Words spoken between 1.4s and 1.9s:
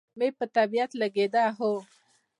هو.